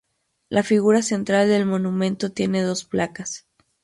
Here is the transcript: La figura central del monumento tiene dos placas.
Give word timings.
La 0.49 0.63
figura 0.63 1.03
central 1.03 1.47
del 1.47 1.67
monumento 1.67 2.31
tiene 2.31 2.63
dos 2.63 2.85
placas. 2.85 3.45